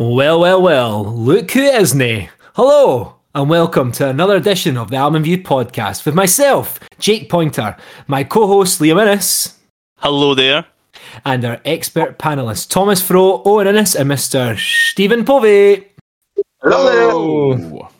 [0.00, 2.26] Well, well, well, look who it is now.
[2.54, 7.76] Hello, and welcome to another edition of the Almond View podcast with myself, Jake Pointer,
[8.06, 9.58] my co host, Liam Innes.
[9.98, 10.64] Hello there.
[11.26, 14.58] And our expert panelists, Thomas Fro, Owen Innes, and Mr.
[14.58, 15.92] Stephen Povey.
[16.62, 17.90] Hello.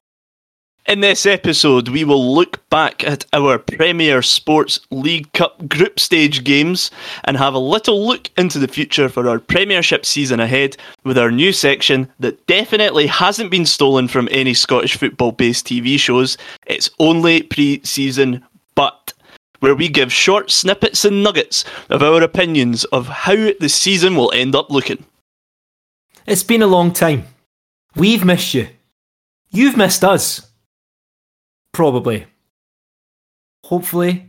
[0.91, 6.43] In this episode, we will look back at our Premier Sports League Cup group stage
[6.43, 6.91] games
[7.23, 11.31] and have a little look into the future for our Premiership season ahead with our
[11.31, 16.37] new section that definitely hasn't been stolen from any Scottish football based TV shows.
[16.67, 18.45] It's only pre season,
[18.75, 19.13] but
[19.61, 24.33] where we give short snippets and nuggets of our opinions of how the season will
[24.33, 25.05] end up looking.
[26.27, 27.29] It's been a long time.
[27.95, 28.71] We've missed you.
[29.53, 30.50] You've missed us.
[31.73, 32.27] Probably.
[33.65, 34.27] Hopefully.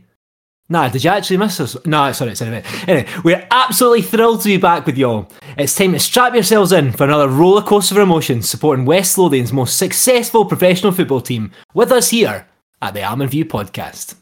[0.68, 1.76] Nah, did you actually miss us?
[1.84, 2.62] Nah, it's sorry, sorry.
[2.88, 5.30] Anyway, we're absolutely thrilled to be back with y'all.
[5.58, 9.52] It's time to strap yourselves in for another roller coaster of emotions supporting West Lothian's
[9.52, 12.46] most successful professional football team with us here
[12.80, 14.14] at the Almond View podcast.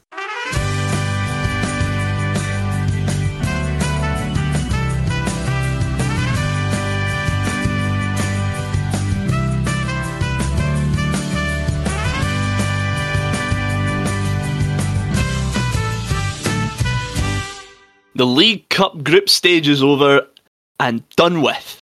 [18.21, 20.27] The League Cup group stage is over
[20.79, 21.81] and done with.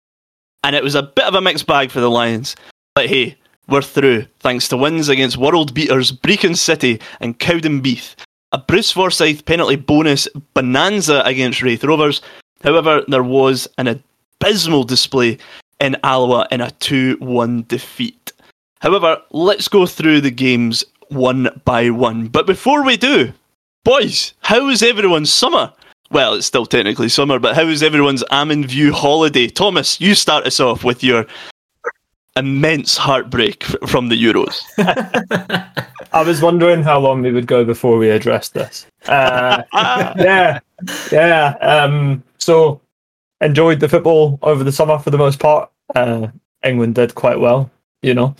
[0.63, 2.55] And it was a bit of a mixed bag for the Lions.
[2.95, 8.15] But hey, we're through, thanks to wins against world beaters Brechin City and Cowdenbeath.
[8.51, 12.23] A Bruce Forsyth penalty bonus bonanza against Raith Rovers.
[12.63, 15.37] However, there was an abysmal display
[15.79, 18.31] in Alloa in a 2 1 defeat.
[18.81, 22.27] However, let's go through the games one by one.
[22.29, 23.33] But before we do,
[23.83, 25.71] boys, how was everyone's summer?
[26.13, 29.47] Well, it's still technically summer, but how was everyone's Almond View holiday?
[29.47, 31.25] Thomas, you start us off with your
[32.37, 34.61] immense heartbreak from the Euros.
[36.13, 38.85] I was wondering how long we would go before we addressed this.
[39.07, 40.59] Uh, yeah,
[41.11, 41.55] yeah.
[41.61, 42.79] Um, so
[43.41, 45.71] enjoyed the football over the summer for the most part.
[45.95, 46.27] Uh,
[46.63, 47.71] England did quite well,
[48.03, 48.35] you know,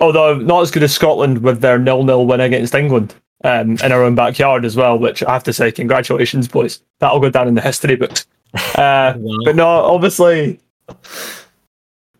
[0.00, 3.14] although not as good as Scotland with their nil-nil win against England
[3.44, 6.82] um, in our own backyard as well, which I have to say, congratulations, boys.
[6.98, 8.26] That'll go down in the history books.
[8.54, 9.38] Uh, wow.
[9.44, 10.60] But no, obviously,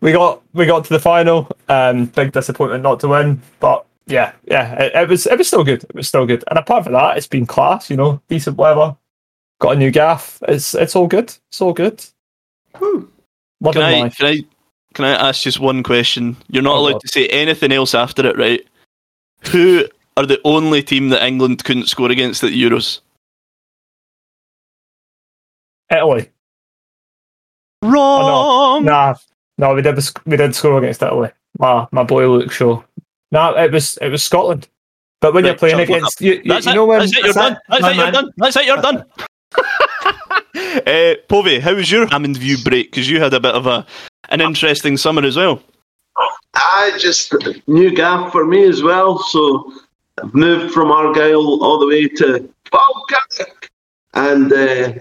[0.01, 1.49] we got we got to the final.
[1.69, 5.63] Um, big disappointment not to win, but yeah, yeah, it, it, was it was still
[5.63, 5.83] good.
[5.83, 6.43] It was still good.
[6.49, 7.89] And apart from that, it's been class.
[7.89, 8.95] You know, decent weather.
[9.59, 10.41] Got a new gaff.
[10.47, 11.33] It's it's all good.
[11.49, 12.03] It's all good.
[13.73, 14.37] Can I, can I
[14.95, 16.35] can I ask just one question?
[16.49, 17.01] You're not oh, allowed God.
[17.01, 18.65] to say anything else after it, right?
[19.51, 19.85] Who
[20.21, 23.01] are the only team that England couldn't score against at the Euros?
[25.91, 26.29] Italy.
[27.81, 28.21] Wrong.
[28.23, 28.85] Oh, no.
[28.89, 29.15] Nah,
[29.57, 31.31] no, we did we did score against Italy.
[31.59, 32.81] My my boy Luke Shaw.
[33.31, 34.67] No, it was it was Scotland.
[35.19, 36.75] But when right, you're playing against, you, you, that's you it.
[36.75, 37.23] know when that's it.
[37.23, 37.57] You're done.
[37.69, 37.95] That's it.
[37.95, 38.31] You're done.
[38.37, 38.65] That's it.
[38.65, 39.05] You're done.
[40.87, 42.89] uh, Povey, how was your Almond View break?
[42.89, 43.85] Because you had a bit of a
[44.29, 45.61] an interesting summer as well.
[46.55, 47.35] I just
[47.67, 49.19] new gaff for me as well.
[49.19, 49.71] So
[50.21, 53.69] I've moved from Argyll all the way to Falkirk,
[54.13, 54.93] and uh,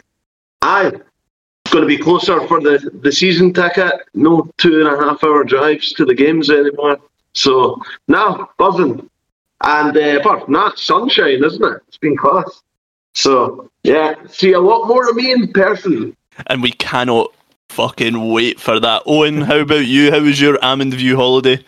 [0.62, 0.92] I
[1.70, 3.92] going to be closer for the, the season ticket.
[4.14, 6.98] No two and a half hour drives to the games anymore.
[7.32, 9.08] So now buzzing,
[9.62, 11.82] and uh, apart from that, sunshine, isn't it?
[11.88, 12.62] It's been class.
[13.14, 16.16] So yeah, see a lot more of me in person.
[16.46, 17.32] And we cannot
[17.68, 19.02] fucking wait for that.
[19.06, 20.10] Owen, how about you?
[20.10, 21.64] How was your Almond View holiday?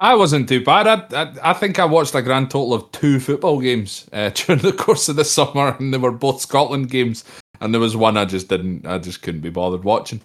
[0.00, 0.86] I wasn't too bad.
[0.86, 4.62] I, I, I, think I watched a grand total of two football games uh, during
[4.62, 7.24] the course of the summer, and they were both Scotland games.
[7.60, 10.20] And there was one I just didn't, I just couldn't be bothered watching.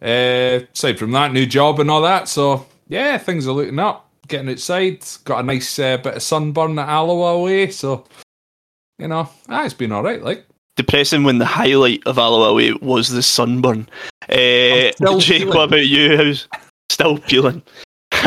[0.00, 2.28] Uh, aside from that, new job and all that.
[2.28, 4.04] So yeah, things are looking up.
[4.28, 7.70] Getting outside, got a nice uh, bit of sunburn at Alloa away.
[7.70, 8.04] So
[8.98, 10.22] you know, ah, it's been all right.
[10.22, 13.88] Like depressing when the highlight of Alloa away was the sunburn.
[14.28, 16.16] Uh, Jake, what about you?
[16.16, 16.48] How's
[16.90, 17.62] still feeling?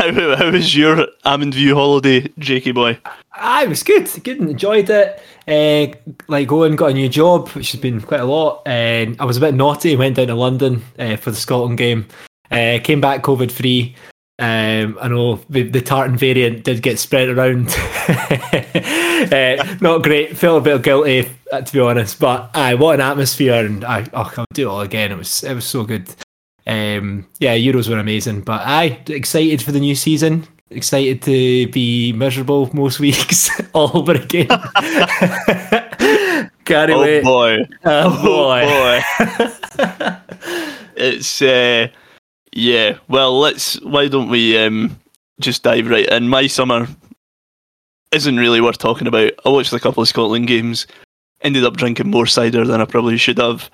[0.00, 2.98] How, how was your Almond View holiday, Jakey boy?
[3.34, 5.20] I was good, good, enjoyed it.
[5.46, 5.94] Uh,
[6.26, 8.62] like going, got a new job, which has been quite a lot.
[8.64, 11.76] And uh, I was a bit naughty, went down to London uh, for the Scotland
[11.76, 12.06] game.
[12.50, 13.94] Came back COVID free.
[14.38, 17.68] Um, I know the, the tartan variant did get spread around.
[17.68, 20.34] uh, not great.
[20.34, 22.18] Felt a bit guilty, uh, to be honest.
[22.18, 23.66] But uh, what an atmosphere!
[23.66, 25.12] And I, oh, I'll do it all again.
[25.12, 26.08] It was it was so good.
[26.70, 30.46] Um, yeah, Euros were amazing, but I excited for the new season.
[30.70, 34.46] Excited to be miserable most weeks all over again.
[36.64, 37.24] Can't oh wait.
[37.24, 37.58] boy!
[37.84, 38.62] Oh boy!
[38.64, 39.02] Oh
[39.76, 40.16] boy!
[40.96, 41.88] it's uh,
[42.52, 43.80] Yeah, well, let's.
[43.80, 44.96] Why don't we um,
[45.40, 46.28] just dive right in?
[46.28, 46.86] My summer
[48.12, 49.32] isn't really worth talking about.
[49.44, 50.86] I watched a couple of Scotland games,
[51.40, 53.68] ended up drinking more cider than I probably should have.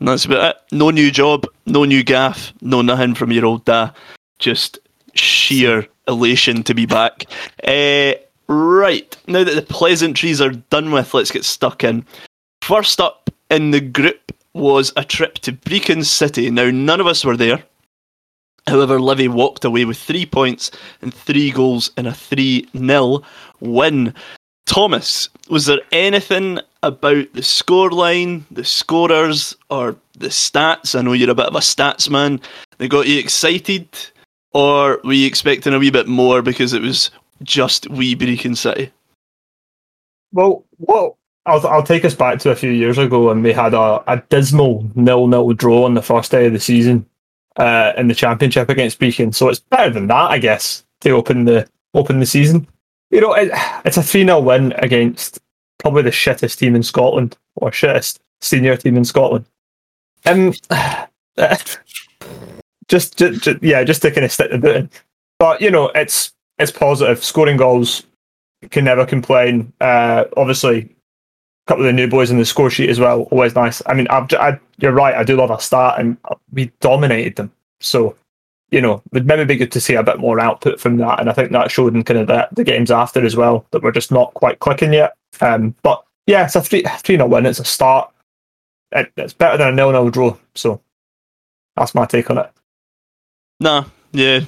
[0.00, 0.62] That's about it.
[0.72, 3.92] No new job, no new gaff, no nothing from your old dad.
[4.38, 4.78] Just
[5.14, 7.24] sheer elation to be back.
[7.66, 8.14] Uh,
[8.48, 12.06] right, now that the pleasantries are done with, let's get stuck in.
[12.62, 16.50] First up in the group was a trip to Brechin City.
[16.50, 17.62] Now, none of us were there.
[18.66, 20.70] However, Livy walked away with three points
[21.02, 23.22] and three goals in a 3 0
[23.60, 24.14] win.
[24.66, 30.98] Thomas, was there anything about the scoreline, the scorers, or the stats?
[30.98, 32.40] I know you're a bit of a stats man.
[32.78, 33.88] They got you excited,
[34.52, 37.10] or were you expecting a wee bit more because it was
[37.42, 38.90] just wee Brechin City?
[40.32, 43.74] Well, well, I'll, I'll take us back to a few years ago when we had
[43.74, 47.06] a, a dismal nil-nil draw on the first day of the season
[47.56, 49.34] uh, in the championship against Brechin.
[49.34, 52.66] So it's better than that, I guess, to open the open the season.
[53.10, 53.50] You know, it,
[53.84, 55.40] it's a 3 0 win against
[55.80, 59.46] probably the shittest team in Scotland, or shittest senior team in Scotland.
[60.26, 60.52] Um,
[62.88, 64.90] just, just, just, yeah, just to kind of stick the boot in.
[65.38, 67.24] But, you know, it's it's positive.
[67.24, 68.04] Scoring goals,
[68.70, 69.72] can never complain.
[69.80, 70.88] Uh, obviously, a
[71.66, 73.82] couple of the new boys in the score sheet as well, always nice.
[73.86, 76.16] I mean, I've, I, you're right, I do love a start, and
[76.52, 77.52] we dominated them.
[77.80, 78.16] So,
[78.70, 81.20] you know, it would maybe be good to see a bit more output from that.
[81.20, 83.82] And I think that showed in kind of the, the games after as well that
[83.82, 85.16] we're just not quite clicking yet.
[85.40, 87.46] Um, but yeah, it's a 3 3 0 win.
[87.46, 88.12] It's a start.
[88.92, 90.36] It, it's better than a nil nil draw.
[90.54, 90.80] So
[91.76, 92.50] that's my take on it.
[93.60, 94.40] Nah, yeah,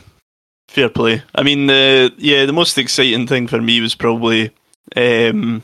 [0.68, 1.22] fair play.
[1.34, 4.50] I mean, the yeah, the most exciting thing for me was probably
[4.96, 5.62] um,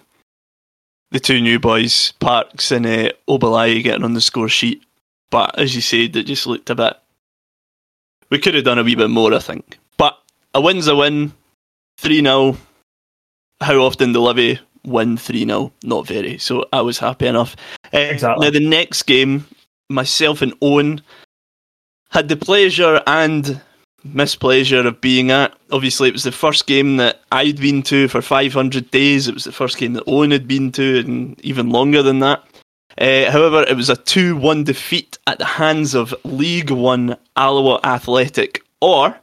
[1.11, 4.83] the two new boys, Parkes and uh, getting on the score sheet.
[5.31, 6.97] But as you said, it just looked a bit.
[8.31, 9.79] We could have done a wee bit more, I think.
[9.97, 10.19] But
[10.55, 11.33] a win's a win.
[11.99, 12.57] 3 0.
[13.61, 15.73] How often do Livy win 3 0?
[15.83, 16.39] Not very.
[16.39, 17.57] So I was happy enough.
[17.93, 18.47] Uh, Exactly.
[18.47, 19.47] Now, the next game,
[19.89, 21.03] myself and Owen
[22.11, 23.61] had the pleasure and
[24.07, 25.55] mispleasure of being at.
[25.71, 29.29] Obviously, it was the first game that I'd been to for 500 days.
[29.29, 32.45] It was the first game that Owen had been to, and even longer than that.
[32.99, 37.81] Uh, however, it was a 2 1 defeat at the hands of League One Alloa
[37.85, 39.17] Athletic, or,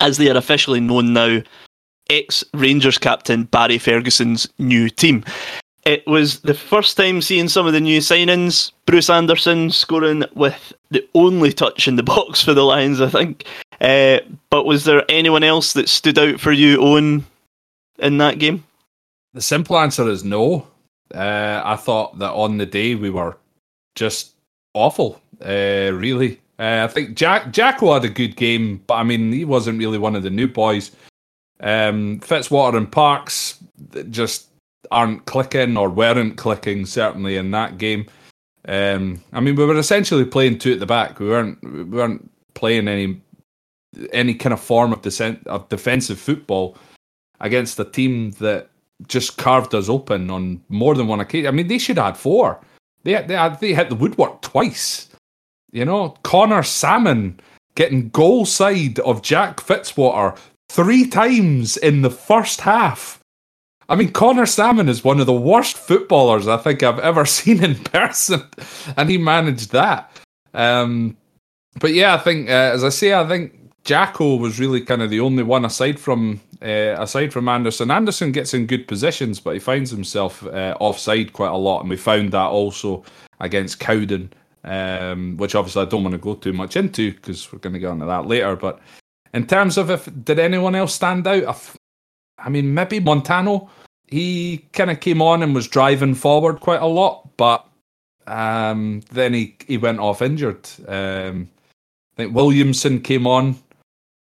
[0.00, 1.40] as they are officially known now,
[2.10, 5.24] ex Rangers captain Barry Ferguson's new team.
[5.84, 8.72] It was the first time seeing some of the new signings.
[8.86, 13.44] Bruce Anderson scoring with the only touch in the box for the Lions, I think.
[13.80, 17.26] Uh, but was there anyone else that stood out for you, Owen,
[17.98, 18.64] in that game?
[19.34, 20.66] The simple answer is no.
[21.14, 23.36] Uh, I thought that on the day we were
[23.94, 24.34] just
[24.72, 25.20] awful.
[25.44, 29.44] Uh, really, uh, I think Jack Jacko had a good game, but I mean he
[29.44, 30.92] wasn't really one of the new boys.
[31.60, 33.58] Um, Fitzwater and Parkes
[34.10, 34.48] just
[34.90, 38.06] aren't clicking or weren't clicking certainly in that game.
[38.66, 41.18] Um, I mean we were essentially playing two at the back.
[41.20, 43.20] We weren't we weren't playing any
[44.12, 46.76] any kind of form of, desen- of defensive football
[47.40, 48.68] against a team that
[49.06, 51.48] just carved us open on more than one occasion.
[51.48, 52.60] I mean, they should had four.
[53.02, 55.08] They they had, they hit the woodwork twice.
[55.72, 57.40] You know, Conor Sammon
[57.74, 63.20] getting goal side of Jack Fitzwater three times in the first half.
[63.88, 67.62] I mean, Conor Sammon is one of the worst footballers I think I've ever seen
[67.62, 68.42] in person,
[68.96, 70.10] and he managed that.
[70.54, 71.16] Um,
[71.80, 75.10] but yeah, I think, uh, as I say, I think Jacko was really kind of
[75.10, 77.90] the only one aside from uh, aside from Anderson.
[77.90, 81.90] Anderson gets in good positions, but he finds himself uh, offside quite a lot, and
[81.90, 83.04] we found that also
[83.40, 84.32] against Cowden,
[84.64, 87.78] um, which obviously I don't want to go too much into because we're going to
[87.78, 88.56] get onto that later.
[88.56, 88.80] But
[89.34, 91.76] in terms of if did anyone else stand out, I, f-
[92.38, 93.68] I mean maybe Montano.
[94.06, 97.66] He kind of came on and was driving forward quite a lot, but
[98.26, 100.68] um, then he he went off injured.
[100.86, 101.50] Um,
[102.14, 103.56] I think Williamson came on,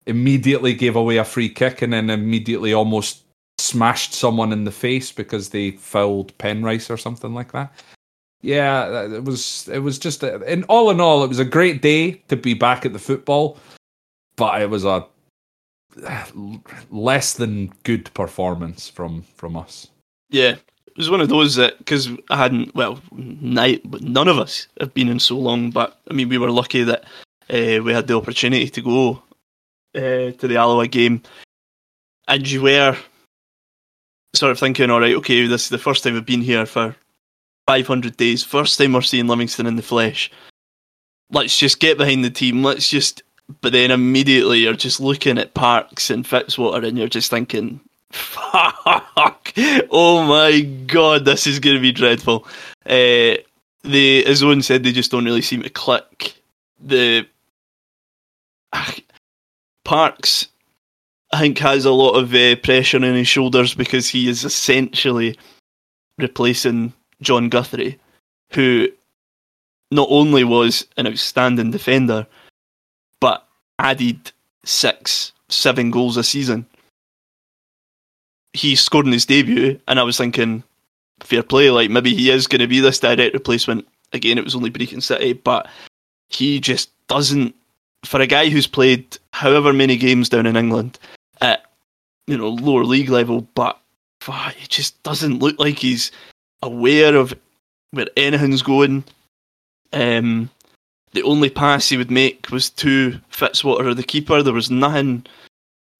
[0.07, 3.23] immediately gave away a free kick, and then immediately almost
[3.59, 7.71] smashed someone in the face because they fouled Penrice or something like that.
[8.41, 11.81] Yeah, it was it was just a, in all in all, it was a great
[11.81, 13.57] day to be back at the football,
[14.43, 15.05] but it was a
[16.91, 19.87] less than good performance from from us.
[20.31, 24.67] Yeah, it was one of those that because I hadn't well, night, none of us
[24.81, 25.71] have been in so long.
[25.71, 27.05] But I mean, we were lucky that
[27.49, 29.23] uh, we had the opportunity to go
[29.95, 31.21] uh, to the Alloa game,
[32.27, 32.97] and you were
[34.35, 36.97] sort of thinking, all right, okay, this is the first time we've been here for
[37.67, 38.43] 500 days.
[38.43, 40.29] First time we're seeing Livingston in the flesh.
[41.31, 42.61] Let's just get behind the team.
[42.61, 43.23] Let's just
[43.61, 47.79] but then immediately you're just looking at Parkes and Fitzwater and you're just thinking,
[48.11, 49.53] fuck,
[49.91, 52.47] oh my god, this is going to be dreadful.
[52.85, 53.35] Uh,
[53.83, 56.35] they, as Owen said, they just don't really seem to click.
[56.79, 57.27] The
[59.83, 60.47] Parkes,
[61.31, 65.37] I think, has a lot of uh, pressure on his shoulders because he is essentially
[66.17, 67.99] replacing Jon Guthrie,
[68.51, 68.87] who
[69.91, 72.25] not only was an outstanding defender,
[73.79, 74.31] added
[74.65, 76.65] six, seven goals a season.
[78.53, 80.63] He scored in his debut, and I was thinking,
[81.21, 83.87] fair play, like maybe he is going to be this direct replacement.
[84.11, 85.67] Again, it was only Brechin City, but
[86.29, 87.55] he just doesn't.
[88.05, 90.99] For a guy who's played however many games down in England
[91.41, 91.63] at
[92.27, 93.79] you know lower league level, but
[94.21, 96.11] fuck, he just doesn't look like he's
[96.61, 97.33] aware of
[97.91, 99.03] where anything's going.
[99.93, 100.49] Um,
[101.13, 104.41] the only pass he would make was to Fitzwater, the keeper.
[104.41, 105.25] There was nothing.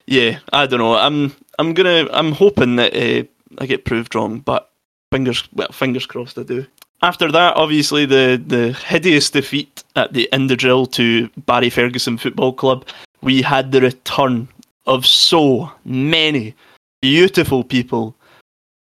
[0.06, 0.96] Yeah, I don't know.
[0.96, 3.24] I'm I'm gonna I'm hoping that uh,
[3.58, 4.70] I get proved wrong, but
[5.12, 6.66] fingers well fingers crossed I do.
[7.02, 12.86] After that, obviously the the hideous defeat at the Indodrill to Barry Ferguson Football Club.
[13.22, 14.48] We had the return
[14.86, 16.54] of so many
[17.00, 18.14] beautiful people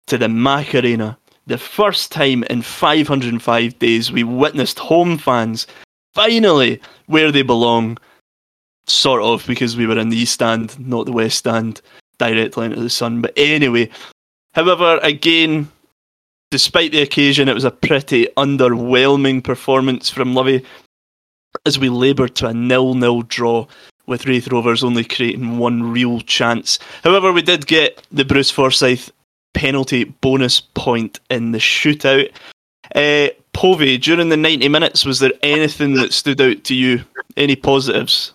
[0.07, 1.17] to the Mac Arena.
[1.45, 5.67] The first time in 505 days we witnessed home fans
[6.13, 7.97] finally where they belong,
[8.87, 11.81] sort of, because we were in the East Stand, not the West Stand,
[12.17, 13.21] directly into the sun.
[13.21, 13.89] But anyway,
[14.53, 15.69] however, again,
[16.51, 20.63] despite the occasion, it was a pretty underwhelming performance from Lovey
[21.65, 23.65] as we laboured to a nil-nil draw
[24.05, 26.77] with Raith Rovers only creating one real chance.
[27.03, 29.11] However, we did get the Bruce Forsyth
[29.53, 32.31] penalty bonus point in the shootout.
[32.93, 37.03] Uh, Povey, during the 90 minutes, was there anything that stood out to you?
[37.37, 38.33] Any positives?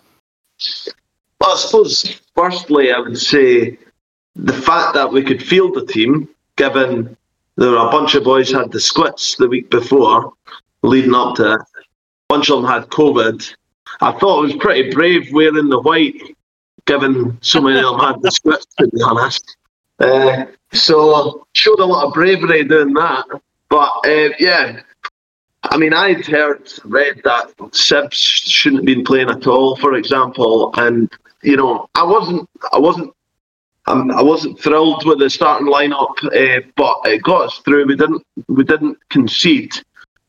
[1.39, 3.77] Well, I suppose, firstly, I would say
[4.35, 7.15] the fact that we could field the team, given
[7.57, 10.33] there were a bunch of boys had the squits the week before,
[10.81, 11.61] leading up to it.
[11.61, 11.65] A
[12.29, 13.53] bunch of them had COVID.
[14.01, 16.35] I thought it was pretty brave wearing the white,
[16.85, 19.57] given so many of them had the squits, to be honest.
[19.99, 23.25] Uh, so, showed a lot of bravery doing that.
[23.69, 24.81] But uh, yeah,
[25.63, 30.73] I mean, I'd heard, read that Sibs shouldn't have been playing at all, for example,
[30.77, 31.11] and
[31.41, 33.13] you know, I wasn't, I wasn't,
[33.87, 37.87] I wasn't thrilled with the starting lineup, uh, but it got us through.
[37.87, 39.73] We didn't, we didn't concede,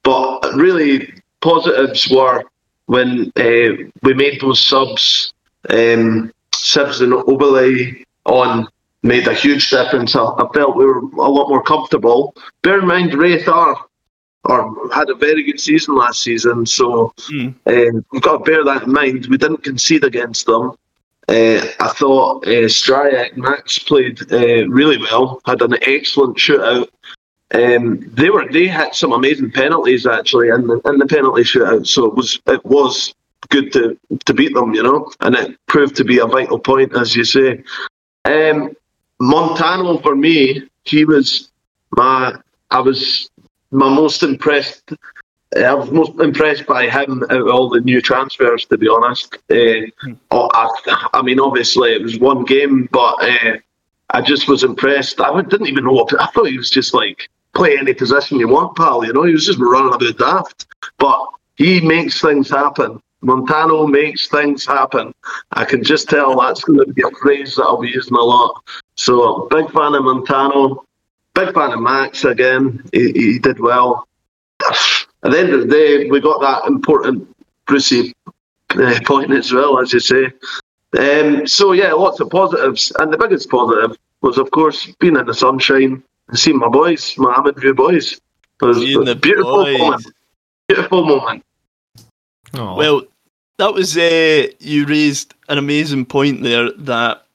[0.02, 2.44] but really positives were
[2.86, 5.32] when uh, we made those subs.
[5.68, 8.68] Um, Sibs and Oberle on
[9.02, 10.14] made a huge difference.
[10.16, 12.34] I, I, felt we were a lot more comfortable.
[12.62, 13.76] Bear in mind, Raith are
[14.44, 16.66] or had a very good season last season.
[16.66, 17.54] So mm.
[17.66, 19.26] um, we've got to bear that in mind.
[19.26, 20.72] We didn't concede against them.
[21.28, 25.40] Uh, I thought uh, Stryjek Max played uh, really well.
[25.46, 26.88] Had an excellent shootout.
[27.52, 31.86] Um, they were they had some amazing penalties actually in the in the penalty shootout.
[31.86, 33.14] So it was it was
[33.48, 36.96] good to to beat them, you know, and it proved to be a vital point,
[36.96, 37.62] as you say.
[38.24, 38.74] Um,
[39.20, 41.50] Montano for me, he was
[41.92, 42.34] my
[42.72, 43.29] I was
[43.70, 44.92] my most impressed.
[45.56, 49.36] I was most impressed by him out of all the new transfers, to be honest.
[49.50, 49.86] Uh,
[50.30, 53.56] I, I, mean, obviously it was one game, but uh,
[54.10, 55.20] I just was impressed.
[55.20, 58.48] I didn't even know what I thought he was just like play any position you
[58.48, 59.04] want, pal.
[59.04, 60.66] You know, he was just running about daft,
[60.98, 63.00] but he makes things happen.
[63.22, 65.12] Montano makes things happen.
[65.52, 68.22] I can just tell that's going to be a phrase that I'll be using a
[68.22, 68.62] lot.
[68.94, 70.84] So, big fan of Montano
[71.34, 72.82] big fan of Max again.
[72.92, 74.06] He, he did well.
[75.22, 77.28] At the end of the day, we got that important
[77.66, 78.14] Brucey
[78.70, 80.26] uh, point as well, as you say.
[80.98, 85.26] Um, so yeah, lots of positives, and the biggest positive was, of course, being in
[85.26, 88.20] the sunshine and seeing my boys, my Almond View boys.
[88.60, 89.78] It was a beautiful boys.
[89.78, 90.06] moment.
[90.68, 91.44] Beautiful moment.
[92.52, 92.76] Aww.
[92.76, 93.02] Well,
[93.58, 97.26] that was uh, you raised an amazing point there that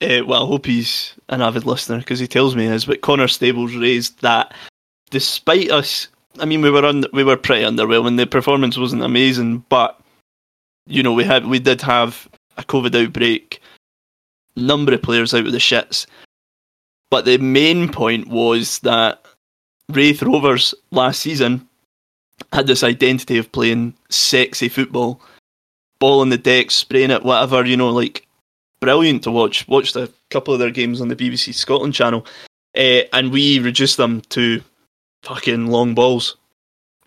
[0.00, 2.84] uh, well, I hope he's an avid listener because he tells me is.
[2.84, 4.54] But Connor Stables raised that
[5.10, 8.16] despite us, I mean, we were on, we were pretty underwhelming.
[8.16, 10.00] The performance wasn't amazing, but
[10.86, 13.60] you know, we had we did have a COVID outbreak,
[14.56, 16.06] number of players out of the shits.
[17.10, 19.24] But the main point was that
[19.90, 21.66] Raith Rovers last season
[22.52, 25.20] had this identity of playing sexy football,
[25.98, 28.27] ball on the deck, spraying it, whatever, you know, like
[28.80, 29.66] brilliant to watch.
[29.68, 32.26] Watched a couple of their games on the BBC Scotland channel,
[32.76, 34.62] uh, and we reduced them to
[35.22, 36.36] fucking long balls.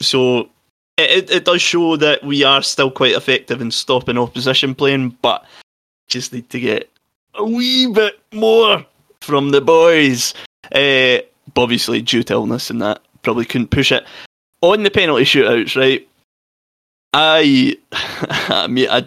[0.02, 0.50] So
[0.98, 5.46] it, it, does show that we are still quite effective in stopping opposition playing, but
[6.08, 6.90] just need to get
[7.36, 8.86] a wee bit more
[9.22, 10.34] from the boys.
[10.74, 11.20] Uh,
[11.56, 14.06] obviously, due to illness and that, probably couldn't push it.
[14.62, 16.08] On the penalty shootouts, right?
[17.14, 17.78] I,
[18.50, 19.06] I mean, I,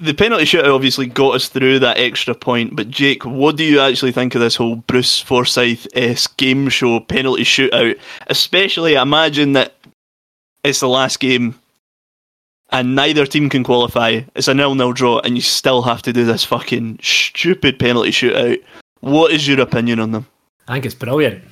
[0.00, 2.76] the penalty shootout obviously got us through that extra point.
[2.76, 7.00] But Jake, what do you actually think of this whole Bruce Forsyth esque game show
[7.00, 7.98] penalty shootout?
[8.28, 9.74] Especially, imagine that
[10.64, 11.58] it's the last game
[12.70, 14.20] and neither team can qualify.
[14.34, 18.62] It's a nil-nil draw, and you still have to do this fucking stupid penalty shootout.
[19.00, 20.26] What is your opinion on them?
[20.66, 21.42] I think it's brilliant.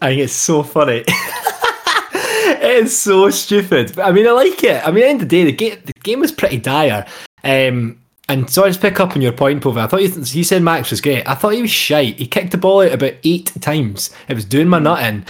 [0.00, 1.02] I think it's so funny.
[1.08, 3.98] it is so stupid.
[3.98, 4.86] I mean, I like it.
[4.86, 7.04] I mean, at the end of the day, the game, the game was pretty dire.
[7.44, 9.78] Um, and so I just pick up on your point, Pova.
[9.78, 11.26] I thought you, you said Max was great.
[11.26, 12.18] I thought he was shite.
[12.18, 14.10] He kicked the ball out about eight times.
[14.28, 15.24] It was doing my nutting.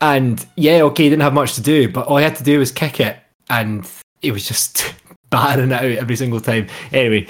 [0.00, 2.60] And yeah, okay, he didn't have much to do, but all he had to do
[2.60, 3.18] was kick it.
[3.50, 3.88] And
[4.20, 4.94] he was just
[5.30, 6.68] battering it out every single time.
[6.92, 7.26] Anyway,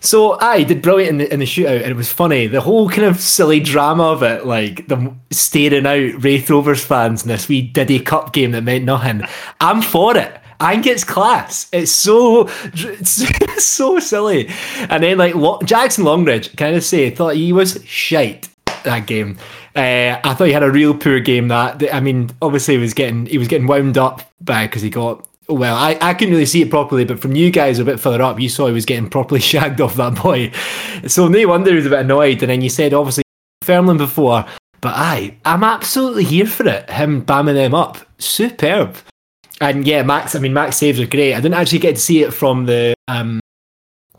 [0.00, 2.46] so I did brilliant in the, in the shootout, and it was funny.
[2.46, 7.22] The whole kind of silly drama of it, like them staring out Raith Rovers fans
[7.22, 9.22] in this wee Diddy Cup game that meant nothing.
[9.60, 10.40] I'm for it.
[10.60, 11.68] Think it's class.
[11.72, 14.48] It's so it's so silly.
[14.88, 15.34] And then like
[15.64, 18.48] Jackson Longridge, I just say, thought he was shite
[18.84, 19.38] that game.
[19.74, 21.48] Uh, I thought he had a real poor game.
[21.48, 25.26] That I mean, obviously he was getting he was getting wound up because he got
[25.48, 28.22] well, I, I couldn't really see it properly, but from you guys a bit further
[28.22, 30.50] up, you saw he was getting properly shagged off that boy.
[31.06, 32.42] So no wonder he was a bit annoyed.
[32.42, 33.22] And then you said obviously
[33.64, 34.46] Fairland before,
[34.80, 36.88] but I I'm absolutely here for it.
[36.90, 38.96] Him bamming them up, superb.
[39.60, 40.34] And yeah, Max.
[40.34, 41.34] I mean, Max saves are great.
[41.34, 43.40] I didn't actually get to see it from the um,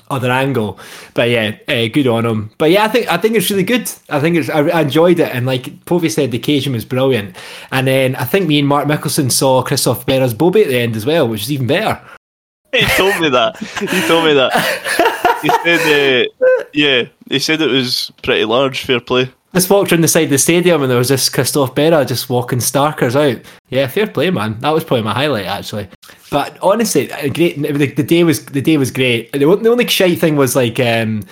[0.10, 0.80] other angle,
[1.14, 2.50] but yeah, uh, good on him.
[2.58, 3.92] But yeah, I think I think it's really good.
[4.10, 7.36] I think it's I, I enjoyed it, and like Povey said, the occasion was brilliant.
[7.72, 10.96] And then I think me and Mark Mickelson saw Christophe Berra's Bobby at the end
[10.96, 12.02] as well, which is even better.
[12.74, 13.58] He told me that.
[13.58, 14.54] He told me that.
[15.42, 18.84] He said, uh, yeah, he said it was pretty large.
[18.84, 21.74] Fair play just walked around the side of the stadium and there was this Christophe
[21.74, 23.44] Berra just walking Starkers out.
[23.70, 24.60] Yeah, fair play, man.
[24.60, 25.90] That was probably my highlight actually.
[26.30, 27.60] But honestly, great.
[27.60, 29.32] The, the day was the day was great.
[29.32, 31.24] The, the only shite thing was like, um,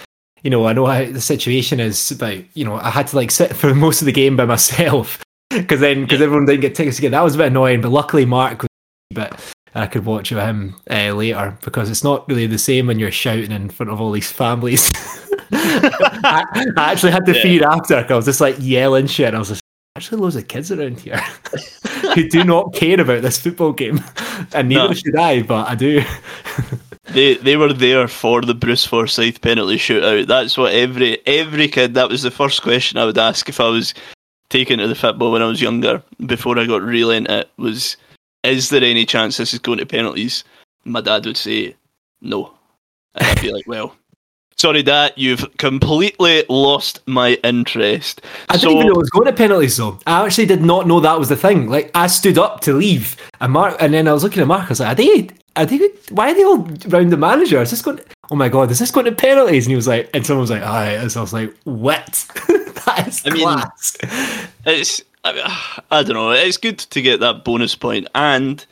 [0.42, 3.30] you know, I know how the situation is, but you know, I had to like
[3.30, 6.98] sit for most of the game by myself because then because everyone didn't get tickets
[6.98, 7.12] again.
[7.12, 7.82] That was a bit annoying.
[7.82, 8.70] But luckily, Mark was,
[9.12, 9.40] but
[9.76, 13.52] I could watch him uh, later because it's not really the same when you're shouting
[13.52, 14.90] in front of all these families.
[15.52, 17.42] I, I, actually had to yeah.
[17.42, 18.06] feed after.
[18.08, 19.34] I was just like yelling shit.
[19.34, 19.62] I was just
[19.96, 21.18] actually loads of kids around here
[22.16, 24.04] who do not care about this football game,
[24.54, 24.94] and neither no.
[24.94, 25.42] should I.
[25.42, 26.04] But I do.
[27.12, 30.28] they they were there for the Bruce Forsyth penalty shootout.
[30.28, 31.94] That's what every every kid.
[31.94, 33.94] That was the first question I would ask if I was
[34.50, 36.04] taken to the football when I was younger.
[36.26, 37.98] Before I got really into it, was
[38.44, 40.44] is there any chance this is going to penalties?
[40.84, 41.76] My dad would say
[42.22, 42.54] no,
[43.16, 43.96] and I'd be like, well,
[44.58, 48.22] Sorry, Dad, you've completely lost my interest.
[48.48, 50.00] I so, didn't even know it was going to penalties, though.
[50.08, 51.68] I actually did not know that was the thing.
[51.70, 54.64] Like, I stood up to leave, and Mark, and then I was looking at Mark.
[54.64, 55.30] I was like, "Are they?
[55.58, 55.90] Are they?
[56.10, 57.62] Why are they all round the manager?
[57.62, 57.98] Is this going?
[57.98, 60.42] To, oh my god, is this going to penalties?" And he was like, and someone
[60.42, 62.26] was like, "Aye," and so I was like, "What?
[62.86, 66.32] that is I class." Mean, it's I, I don't know.
[66.32, 68.66] It's good to get that bonus point, and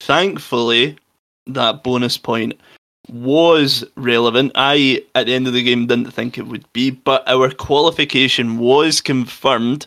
[0.00, 0.98] thankfully,
[1.46, 2.60] that bonus point
[3.08, 4.52] was relevant.
[4.54, 8.58] I, at the end of the game, didn't think it would be, but our qualification
[8.58, 9.86] was confirmed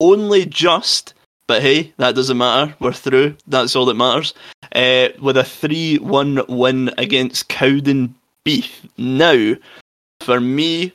[0.00, 1.14] only just.
[1.46, 2.74] But hey, that doesn't matter.
[2.80, 3.36] We're through.
[3.46, 4.34] That's all that matters.
[4.74, 8.86] Uh, with a 3 1 win against Cowden Beef.
[8.96, 9.54] Now,
[10.20, 10.92] for me,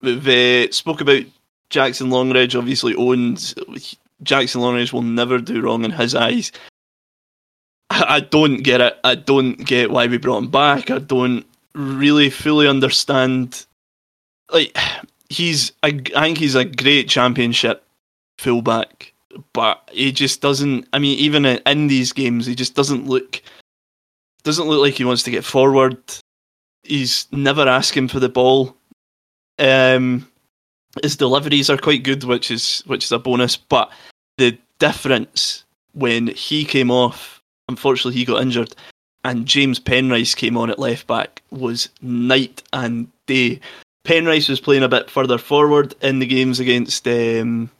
[0.00, 1.24] we've uh, spoke about
[1.70, 3.54] Jackson Longridge, obviously owns.
[4.22, 6.50] Jackson Longridge will never do wrong in his eyes.
[8.08, 8.98] I don't get it.
[9.04, 10.90] I don't get why we brought him back.
[10.90, 13.66] I don't really fully understand.
[14.52, 14.76] Like,
[15.28, 17.84] he's, I, I think he's a great championship
[18.38, 19.12] fullback,
[19.52, 20.88] but he just doesn't.
[20.92, 23.42] I mean, even in these games, he just doesn't look,
[24.44, 25.98] doesn't look like he wants to get forward.
[26.82, 28.74] He's never asking for the ball.
[29.58, 30.26] Um,
[31.02, 33.56] his deliveries are quite good, which is which is a bonus.
[33.56, 33.92] But
[34.38, 37.37] the difference when he came off
[37.68, 38.74] Unfortunately, he got injured,
[39.24, 43.60] and James Penrice came on at left back was night and day.
[44.04, 47.70] Penrice was playing a bit further forward in the games against um,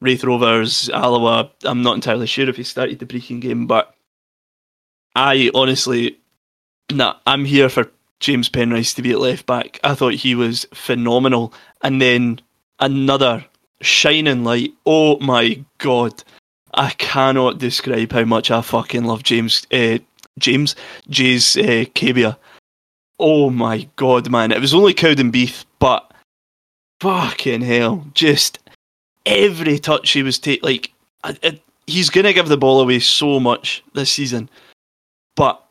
[0.00, 1.50] Raith Rovers, Alloa.
[1.64, 3.94] I'm not entirely sure if he started the Brechin game, but
[5.14, 6.18] I honestly,
[6.90, 7.90] nah, I'm here for
[8.20, 9.78] James Penrice to be at left back.
[9.84, 11.52] I thought he was phenomenal.
[11.82, 12.40] And then
[12.80, 13.44] another
[13.80, 14.72] shining light.
[14.86, 16.22] Oh my god.
[16.76, 19.66] I cannot describe how much I fucking love James.
[19.72, 19.98] Uh,
[20.38, 20.74] James
[21.08, 22.36] Jaze uh, Kabia.
[23.18, 24.50] Oh my god, man!
[24.50, 26.12] It was only Cowdenbeath, but
[27.00, 28.58] fucking hell, just
[29.24, 30.64] every touch he was taking.
[30.64, 30.92] Like,
[31.42, 34.50] it, he's gonna give the ball away so much this season,
[35.36, 35.64] but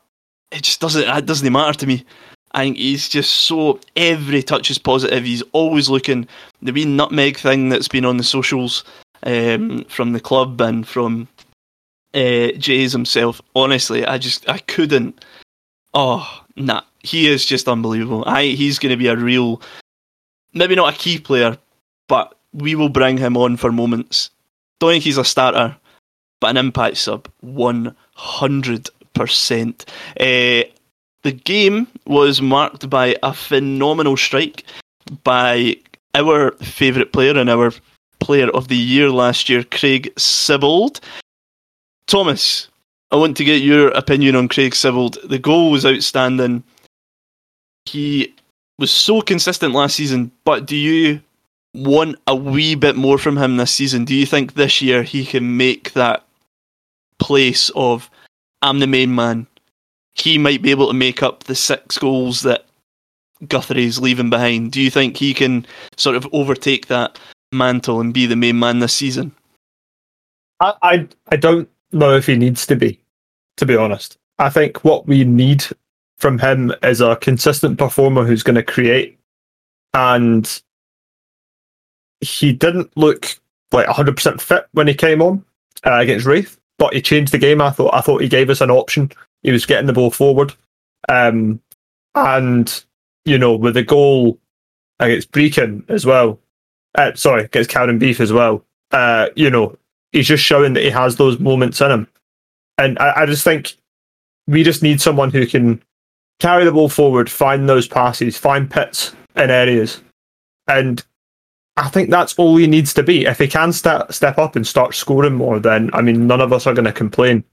[0.50, 1.04] it just doesn't.
[1.06, 2.04] It doesn't matter to me.
[2.52, 5.24] I think he's just so every touch is positive.
[5.24, 6.26] He's always looking
[6.62, 8.84] the wee nutmeg thing that's been on the socials
[9.24, 11.28] um, from the club and from
[12.14, 13.40] uh, Jaze himself.
[13.54, 15.24] Honestly, I just I couldn't.
[15.94, 18.24] Oh, nah, he is just unbelievable.
[18.26, 19.60] I he's going to be a real,
[20.52, 21.58] maybe not a key player,
[22.08, 24.30] but we will bring him on for moments.
[24.80, 25.76] Don't think he's a starter,
[26.40, 29.86] but an impact sub, one hundred percent.
[30.20, 30.62] Uh,
[31.22, 34.64] the game was marked by a phenomenal strike
[35.22, 35.76] by
[36.14, 37.72] our favourite player and our
[38.24, 41.00] player of the year last year, Craig Sibbald.
[42.06, 42.68] Thomas,
[43.10, 45.18] I want to get your opinion on Craig Sibbald.
[45.28, 46.64] The goal was outstanding.
[47.84, 48.34] He
[48.78, 51.20] was so consistent last season, but do you
[51.74, 54.06] want a wee bit more from him this season?
[54.06, 56.24] Do you think this year he can make that
[57.18, 58.10] place of
[58.62, 59.46] I'm the main man,
[60.14, 62.64] he might be able to make up the six goals that
[63.48, 64.72] Guthrie's leaving behind.
[64.72, 65.66] Do you think he can
[65.98, 67.18] sort of overtake that
[67.54, 69.32] mantle and be the main man this season?
[70.60, 73.00] I, I, I don't know if he needs to be,
[73.56, 74.18] to be honest.
[74.38, 75.64] I think what we need
[76.18, 79.18] from him is a consistent performer who's going to create.
[79.92, 80.62] And
[82.20, 83.38] he didn't look
[83.72, 85.44] like 100% fit when he came on
[85.84, 87.60] uh, against Raith, but he changed the game.
[87.60, 89.10] I thought I thought he gave us an option
[89.44, 90.52] he was getting the ball forward.
[91.08, 91.60] Um,
[92.16, 92.84] and,
[93.24, 94.40] you know, with the goal
[94.98, 96.40] against Brechin as well,
[96.94, 99.76] uh, sorry, against Beef as well, uh, you know,
[100.12, 102.08] he's just showing that he has those moments in him.
[102.78, 103.74] And I, I just think
[104.46, 105.82] we just need someone who can
[106.40, 110.00] carry the ball forward, find those passes, find pits in areas.
[110.68, 111.04] And
[111.76, 113.26] I think that's all he needs to be.
[113.26, 116.52] If he can step step up and start scoring more, then I mean, none of
[116.52, 117.44] us are going to complain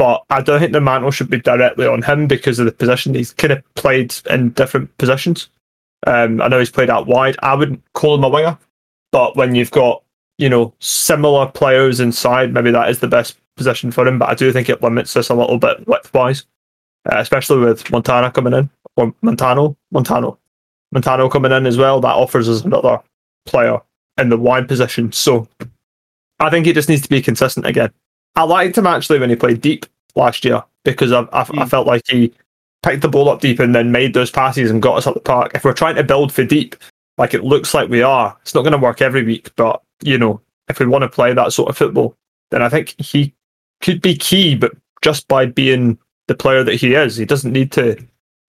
[0.00, 3.12] but I don't think the mantle should be directly on him because of the position.
[3.12, 5.50] He's kind of played in different positions.
[6.06, 7.36] Um, I know he's played out wide.
[7.42, 8.56] I wouldn't call him a winger,
[9.12, 10.02] but when you've got
[10.38, 14.18] you know similar players inside, maybe that is the best position for him.
[14.18, 16.44] But I do think it limits us a little bit width wise,
[17.10, 20.38] uh, especially with Montana coming in or Montano, Montano,
[20.92, 22.00] Montano coming in as well.
[22.00, 23.00] That offers us another
[23.46, 23.80] player
[24.18, 25.12] in the wide position.
[25.12, 25.48] So
[26.38, 27.90] I think he just needs to be consistent again.
[28.36, 31.62] I liked him actually when he played deep last year because I, I, mm.
[31.62, 32.32] I, felt like he
[32.82, 35.20] picked the ball up deep and then made those passes and got us up the
[35.20, 35.52] park.
[35.54, 36.76] If we're trying to build for deep,
[37.20, 39.54] like it looks like we are, it's not going to work every week.
[39.54, 42.16] But you know, if we want to play that sort of football,
[42.50, 43.34] then I think he
[43.82, 44.54] could be key.
[44.54, 48.02] But just by being the player that he is, he doesn't need to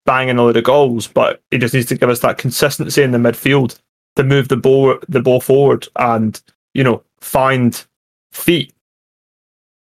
[0.06, 3.04] bang in a load of goals, but he just needs to give us that consistency
[3.04, 3.78] in the midfield
[4.16, 6.42] to move the ball the ball forward and
[6.74, 7.86] you know find
[8.32, 8.74] feet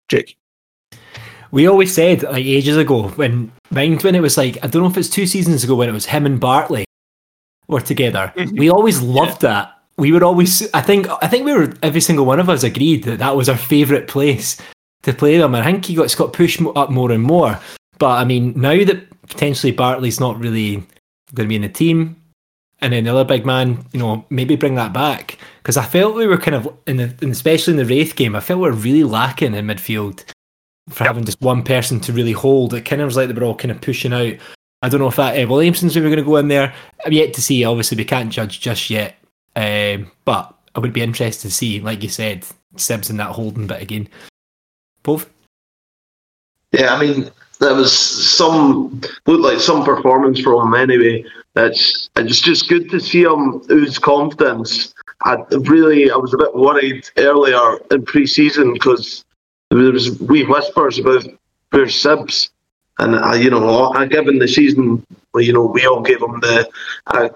[0.08, 0.38] Jake?
[1.50, 4.88] We always said like ages ago when mind when it was like I don't know
[4.88, 6.86] if it's two seasons ago when it was him and Bartley
[7.68, 8.32] were together.
[8.36, 8.56] Mm-hmm.
[8.56, 9.50] We always loved yeah.
[9.50, 9.74] that.
[9.96, 13.04] We would always I think I think we were every single one of us agreed
[13.04, 14.56] that that was our favourite place
[15.02, 15.54] to play them.
[15.54, 17.58] And I think he got got pushed up more and more.
[17.98, 20.76] But I mean now that potentially Bartley's not really
[21.34, 22.16] going to be in the team,
[22.80, 26.14] and then the other big man, you know, maybe bring that back because I felt
[26.14, 28.76] we were kind of in the, especially in the Raith game, I felt we were
[28.76, 30.24] really lacking in midfield
[30.88, 32.74] for having just one person to really hold.
[32.74, 34.34] It kind of was like they were all kind of pushing out.
[34.82, 36.72] I don't know if that uh, Williamson's we were going to go in there.
[37.04, 37.64] I'm yet to see.
[37.64, 39.16] Obviously, we can't judge just yet,
[39.56, 43.66] um, but I would be interested to see, like you said, Sibs in that holding
[43.66, 44.08] bit again.
[45.02, 45.28] Both.
[46.72, 51.24] Yeah, I mean, there was some looked like some performance from him anyway.
[51.56, 54.94] It's it's just good to see him lose confidence.
[55.24, 59.24] I really I was a bit worried earlier in pre-season because
[59.70, 61.24] there was wee whispers about
[61.72, 62.50] poor Sibs,
[62.98, 65.06] and uh, you know, I given the season,
[65.36, 66.68] you know, we all gave him the
[67.06, 67.28] uh,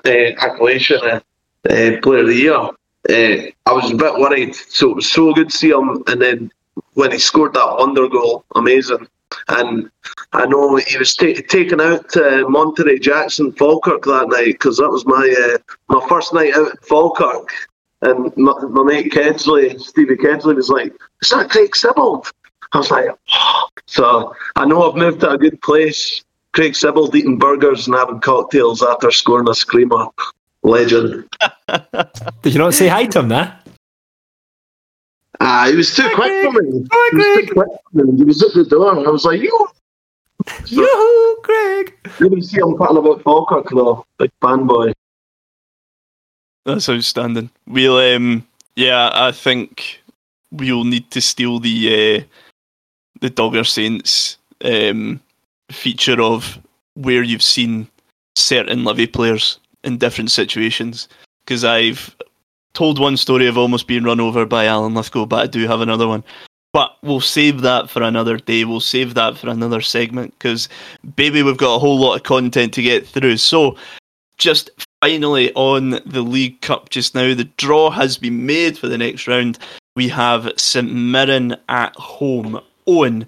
[0.44, 1.20] acclamation uh,
[1.68, 2.55] uh, player of the year.
[2.57, 6.20] Uh, I was a bit worried, so it was so good to see him, and
[6.20, 6.53] then
[6.94, 9.07] when he scored that wonder goal, amazing.
[9.48, 9.90] And
[10.33, 14.90] I know he was t- taken out to Monterey Jackson Falkirk that night because that
[14.90, 17.48] was my uh, my first night out at Falkirk.
[18.03, 22.31] And my, my mate Kedgley, Stevie Kedgley, was like, "Is that Craig Sibbald?"
[22.73, 23.69] I was like, oh.
[23.87, 28.21] "So I know I've moved to a good place." Craig Sibbald eating burgers and having
[28.21, 30.07] cocktails after scoring a screamer.
[30.65, 31.29] Legend.
[32.43, 33.59] Did you not say hi to him there?
[35.41, 36.87] Ah, he was too quick for me.
[36.93, 37.49] Hi, He was Greg.
[37.49, 38.17] too quick for me.
[38.19, 39.69] He was at the door, and I was like, "You."
[40.67, 41.95] Yoo-hoo, Greg.
[42.19, 44.93] Didn't see him cutting about Falkirk though, big fanboy.
[46.65, 47.51] That's outstanding.
[47.67, 50.03] We'll, um, yeah, I think
[50.53, 52.25] we'll need to steal the uh,
[53.23, 55.21] the Dogger Saints um,
[55.71, 56.59] feature of
[56.95, 57.89] where you've seen
[58.37, 61.09] certain Livy players in different situations.
[61.45, 62.15] Because I've
[62.75, 65.81] told one story of almost being run over by Alan Lithgow, but I do have
[65.81, 66.23] another one.
[66.73, 68.65] But we'll save that for another day.
[68.65, 70.69] We'll save that for another segment because,
[71.17, 73.37] baby, we've got a whole lot of content to get through.
[73.37, 73.77] So,
[74.39, 74.71] just
[75.03, 79.29] finally on the League Cup just now, the draw has been made for the next
[79.29, 79.59] round.
[79.95, 82.59] We have St Mirren at home.
[82.87, 83.27] Owen,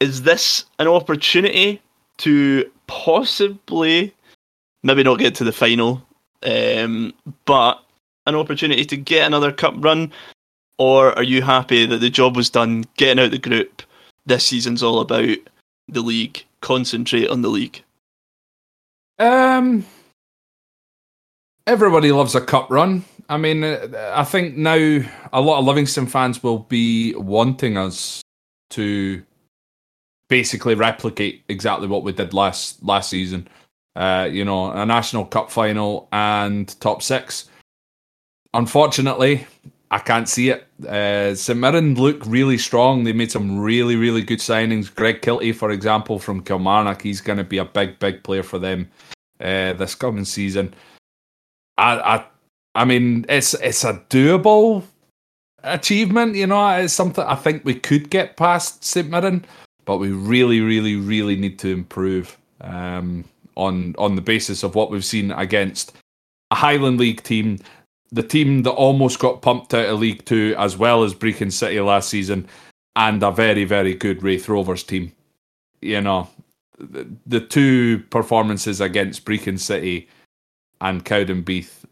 [0.00, 1.80] is this an opportunity
[2.18, 4.14] to possibly,
[4.82, 6.06] maybe not get to the final,
[6.42, 7.12] um,
[7.44, 7.82] but
[8.26, 10.12] an opportunity to get another cup run?
[10.78, 13.82] Or are you happy that the job was done, getting out the group?
[14.26, 15.38] This season's all about
[15.88, 16.44] the league.
[16.60, 17.82] Concentrate on the league.
[19.18, 19.86] Um,
[21.66, 23.04] everybody loves a cup run.
[23.28, 25.00] I mean, uh, I think now
[25.32, 28.22] a lot of Livingston fans will be wanting us
[28.70, 29.22] to
[30.28, 33.48] basically replicate exactly what we did last last season.
[33.94, 37.48] Uh, you know, a national cup final and top six.
[38.52, 39.46] Unfortunately,
[39.90, 40.66] I can't see it.
[40.86, 43.04] Uh, St Mirren look really strong.
[43.04, 44.92] They made some really, really good signings.
[44.94, 48.58] Greg Kiltie, for example, from Kilmarnock, he's going to be a big, big player for
[48.58, 48.90] them
[49.40, 50.74] uh, this coming season.
[51.78, 52.24] I, I,
[52.74, 54.82] I mean, it's it's a doable
[55.66, 56.36] achievement.
[56.36, 59.44] You know, it's something I think we could get past St Mirren,
[59.84, 63.24] but we really, really, really need to improve um,
[63.56, 65.92] on on the basis of what we've seen against
[66.50, 67.58] a Highland League team,
[68.10, 71.80] the team that almost got pumped out of League Two, as well as Brechin City
[71.80, 72.48] last season,
[72.94, 75.12] and a very, very good Raith Rovers team.
[75.82, 76.28] You know,
[76.78, 80.08] the, the two performances against Brechin City
[80.80, 81.84] and Cowdenbeath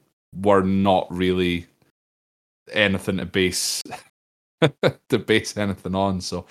[0.42, 1.66] were not really
[2.72, 3.83] anything to base
[5.09, 6.20] to base anything on.
[6.20, 6.46] So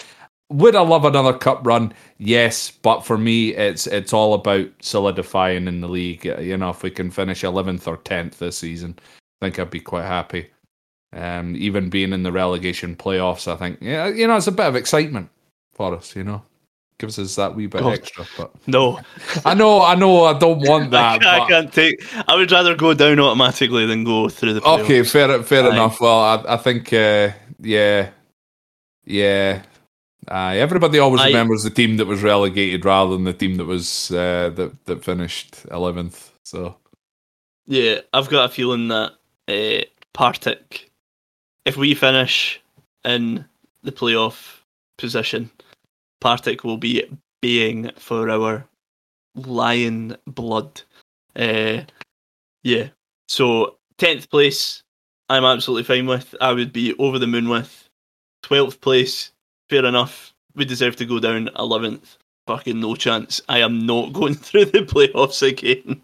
[0.49, 1.93] would I love another cup run?
[2.17, 6.25] Yes, but for me it's it's all about solidifying in the league.
[6.25, 8.97] You know, if we can finish eleventh or tenth this season,
[9.41, 10.49] I think I'd be quite happy.
[11.13, 14.65] Um, even being in the relegation playoffs, I think yeah, you know, it's a bit
[14.65, 15.29] of excitement
[15.73, 16.43] for us, you know.
[16.99, 17.93] Gives us that wee bit God.
[17.93, 18.25] extra.
[18.37, 18.99] But No,
[19.45, 21.21] I know, I know, I don't want I, that.
[21.21, 22.29] can't, I can't take.
[22.29, 24.61] I would rather go down automatically than go through the.
[24.61, 24.79] playoffs.
[24.83, 25.71] Okay, fair, fair Aye.
[25.73, 25.99] enough.
[25.99, 28.09] Well, I, I think, uh, yeah,
[29.05, 29.63] yeah.
[30.29, 33.65] Aye, everybody always I- remembers the team that was relegated rather than the team that
[33.65, 36.31] was uh, that that finished eleventh.
[36.43, 36.77] So
[37.65, 39.13] Yeah, I've got a feeling that
[39.49, 40.89] uh, Partick,
[41.65, 42.61] if we finish
[43.03, 43.43] in
[43.83, 44.59] the playoff
[44.97, 45.49] position,
[46.23, 47.03] Partick will be
[47.41, 48.65] baying for our
[49.35, 50.81] lion blood.
[51.35, 51.81] Uh,
[52.63, 52.87] yeah,
[53.27, 54.83] so 10th place,
[55.27, 56.33] I'm absolutely fine with.
[56.39, 57.89] I would be over the moon with.
[58.45, 59.33] 12th place,
[59.69, 60.33] fair enough.
[60.55, 61.49] We deserve to go down.
[61.57, 62.15] 11th,
[62.47, 63.41] fucking no chance.
[63.49, 66.01] I am not going through the playoffs again.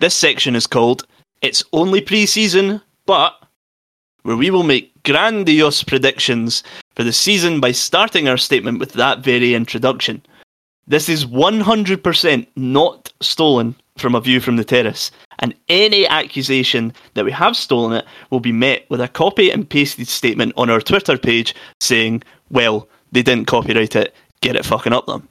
[0.00, 1.06] This section is called
[1.40, 3.44] It's Only Pre Season, but
[4.22, 6.64] where we will make grandiose predictions
[6.98, 10.20] for the season by starting our statement with that very introduction.
[10.88, 17.24] This is 100% not stolen from A View from the Terrace, and any accusation that
[17.24, 20.80] we have stolen it will be met with a copy and pasted statement on our
[20.80, 25.28] Twitter page saying, well, they didn't copyright it, get it fucking up them.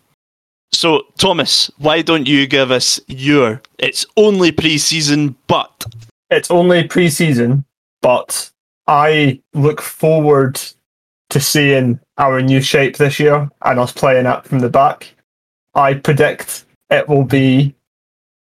[0.71, 5.85] So, Thomas, why don't you give us your it's only pre season, but
[6.29, 7.65] It's only pre-season,
[8.01, 8.51] but
[8.87, 10.61] I look forward
[11.29, 15.13] to seeing our new shape this year and us playing up from the back.
[15.75, 17.75] I predict it will be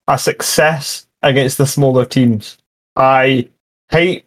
[0.09, 2.59] a success against the smaller teams.
[2.97, 3.49] I
[3.91, 4.27] hate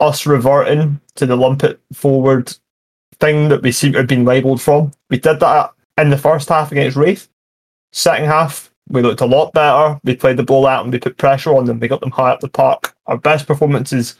[0.00, 2.54] us reverting to the lump it forward
[3.20, 4.92] thing that we seem to have been labelled from.
[5.10, 7.28] We did that in the first half against Raith.
[7.92, 10.00] Second half, we looked a lot better.
[10.02, 11.78] We played the ball out and we put pressure on them.
[11.78, 12.94] We got them high up the park.
[13.06, 14.16] Our best performances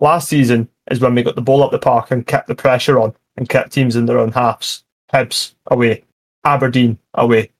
[0.00, 2.98] last season is when we got the ball up the park and kept the pressure
[2.98, 4.84] on and kept teams in their own halves.
[5.12, 6.04] Hibs away,
[6.44, 7.50] Aberdeen away.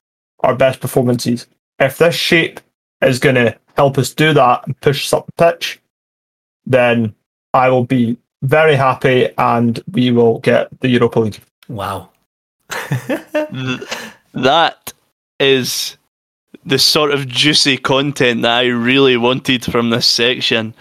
[0.40, 1.48] Our best performances.
[1.80, 2.60] If this shape
[3.02, 5.80] is going to help us do that and push us up the pitch,
[6.66, 7.14] then
[7.54, 11.40] I will be very happy and we will get the Europa League.
[11.68, 12.10] Wow.
[14.34, 14.92] that
[15.40, 15.96] is
[16.64, 20.74] the sort of juicy content that I really wanted from this section.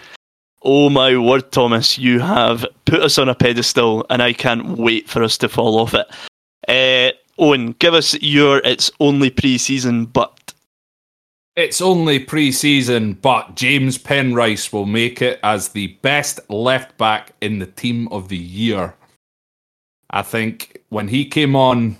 [0.62, 5.08] Oh my word, Thomas, you have put us on a pedestal, and I can't wait
[5.08, 6.06] for us to fall off it.
[6.68, 10.36] Uh, Owen, give us your it's only pre season, but.
[11.56, 17.32] It's only pre season, but James Penrice will make it as the best left back
[17.40, 18.94] in the team of the year.
[20.10, 21.96] I think when he came on,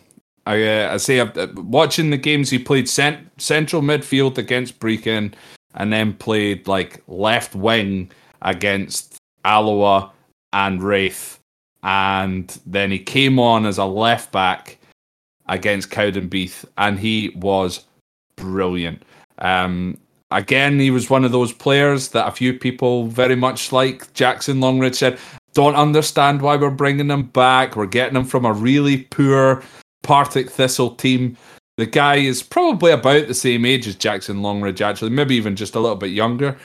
[0.47, 5.33] I, uh, I say, uh, watching the games he played cent- central midfield against Brechin
[5.75, 8.11] and then played like left wing
[8.43, 10.13] against Alloa
[10.53, 11.39] and Raith.
[11.83, 14.79] And then he came on as a left back
[15.47, 17.85] against Cowdenbeath and he was
[18.37, 19.03] brilliant.
[19.39, 19.99] Um,
[20.31, 24.61] again, he was one of those players that a few people very much like Jackson
[24.61, 25.19] Longridge said,
[25.55, 27.75] don't understand why we're bringing him back.
[27.75, 29.63] We're getting him from a really poor
[30.03, 31.37] Partick Thistle team.
[31.77, 35.75] The guy is probably about the same age as Jackson Longridge, actually, maybe even just
[35.75, 36.57] a little bit younger.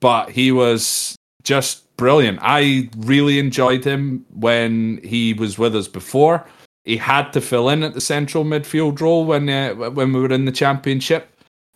[0.00, 2.38] But he was just brilliant.
[2.42, 6.44] I really enjoyed him when he was with us before.
[6.84, 10.32] He had to fill in at the central midfield role when uh, when we were
[10.32, 11.28] in the championship.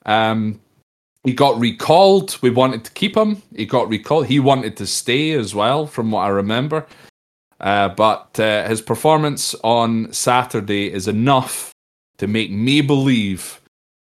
[0.05, 0.61] Um,
[1.25, 2.39] he got recalled.
[2.43, 3.43] We wanted to keep him.
[3.55, 4.27] He got recalled.
[4.27, 6.87] He wanted to stay as well, from what I remember.
[7.61, 11.73] Uh, but uh, his performance on Saturday is enough
[12.19, 13.61] to make me believe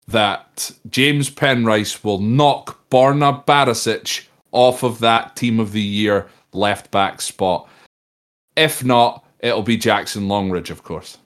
[0.08, 6.90] that James Penrice will knock Borna Barisic off of that team of the year left
[6.90, 7.68] back spot.
[8.56, 11.18] If not, it'll be Jackson Longridge, of course.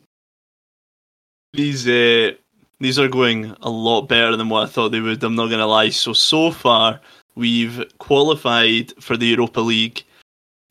[1.53, 2.33] These uh,
[2.81, 5.23] these are going a lot better than what I thought they would.
[5.23, 5.91] I'm not going to lie.
[5.91, 7.01] So so far,
[7.35, 10.03] we've qualified for the Europa League,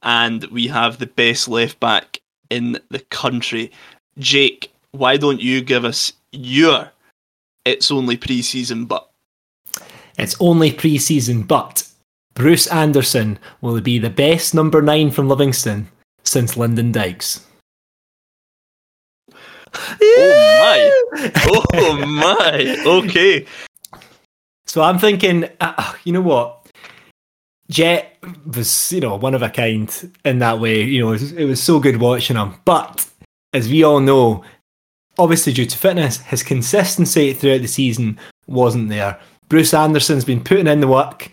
[0.03, 3.71] and we have the best left back in the country.
[4.19, 6.91] Jake, why don't you give us your?
[7.65, 9.09] It's only pre-season, but
[10.17, 11.87] It's only pre season, but
[12.35, 15.87] Bruce Anderson will be the best number nine from Livingston
[16.23, 17.45] since Lyndon Dykes.
[19.73, 21.31] oh my,
[21.73, 22.77] oh my.
[22.85, 23.45] Okay,
[24.67, 26.69] So I'm thinking, uh, you know what?
[27.69, 28.17] Jet
[28.53, 30.81] was, you know, one of a kind in that way.
[30.83, 32.55] You know, it was, it was so good watching him.
[32.65, 33.07] But
[33.53, 34.43] as we all know,
[35.17, 39.19] obviously due to fitness, his consistency throughout the season wasn't there.
[39.47, 41.31] Bruce Anderson's been putting in the work.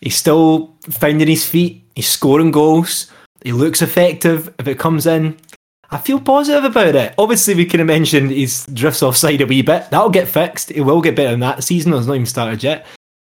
[0.00, 1.84] He's still finding his feet.
[1.94, 3.10] He's scoring goals.
[3.42, 4.52] He looks effective.
[4.58, 5.36] If it comes in,
[5.90, 7.14] I feel positive about it.
[7.18, 9.90] Obviously, we can have mentioned he drifts offside a wee bit.
[9.90, 10.70] That'll get fixed.
[10.70, 11.56] It will get better than that.
[11.56, 12.86] The season has not even started yet.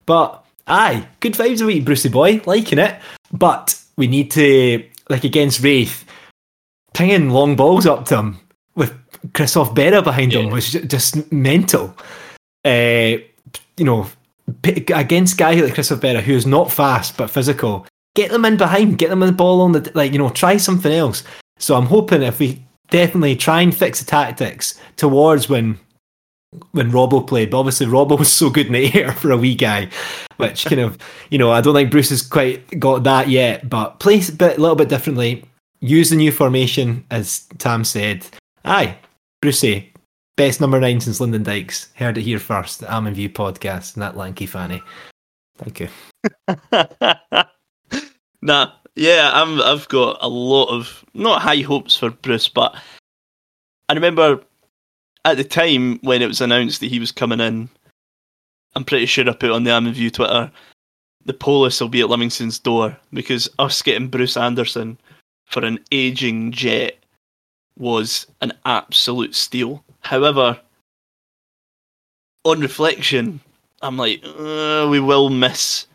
[0.06, 2.42] But aye, good vibes a week, Brucey boy.
[2.46, 3.00] Liking it.
[3.32, 6.06] But we need to, like against Raith,
[6.94, 8.40] pinging long balls up to him
[8.76, 8.94] with
[9.34, 10.54] Christophe Berra behind him Yeah.
[10.54, 11.96] was just mental.
[12.66, 13.18] Uh,
[13.78, 14.08] you know,
[14.64, 17.86] against guy like Christophe Berra, who is not fast but physical,
[18.16, 20.58] get them in behind, get them in the ball on the like, you know, try
[20.58, 21.24] something else.
[21.58, 25.80] So I'm hoping if we definitely try and fix the tactics towards when
[26.72, 29.56] when Robbo played, but obviously Robbo was so good in the air for a wee
[29.56, 29.90] guy,
[30.38, 30.98] which kind of
[31.30, 33.70] you know I don't think Bruce has quite got that yet.
[33.70, 35.46] But play a bit a little bit differently.
[35.82, 38.26] Use the new formation as Tam said.
[38.66, 38.98] Aye,
[39.42, 39.94] Brucey,
[40.40, 41.90] best number nine since Lyndon Dykes.
[41.96, 42.82] Heard it here first.
[42.86, 44.82] Almond View podcast and that lanky fanny.
[45.58, 45.90] Thank you.
[48.42, 49.62] nah, yeah, I'm.
[49.62, 52.74] I've got a lot of not high hopes for Bruce, but
[53.90, 54.42] I remember
[55.26, 57.68] at the time when it was announced that he was coming in.
[58.76, 60.50] I'm pretty sure I put on the Almond View Twitter.
[61.26, 64.98] The Polis will be at Livingston's door because us getting Bruce Anderson
[65.48, 66.98] for an aging jet
[67.78, 69.84] was an absolute steal.
[70.14, 70.60] However,
[72.44, 73.40] on reflection,
[73.84, 75.86] I'm like, uh, we will miss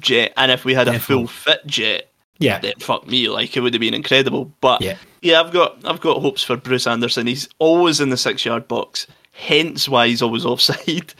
[0.00, 2.08] Jet, and if we had a full fit Jet,
[2.40, 4.50] Yeah, then fuck me, like it would have been incredible.
[4.60, 4.96] But Yeah.
[5.22, 7.28] yeah, I've got I've got hopes for Bruce Anderson.
[7.28, 11.14] He's always in the six yard box, hence why he's always offside.